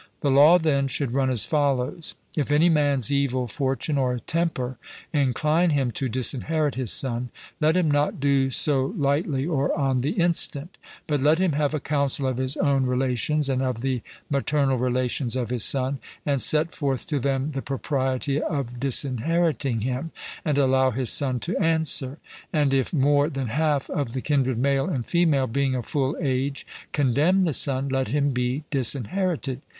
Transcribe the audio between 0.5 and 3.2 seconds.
then, should run as follows: If any man's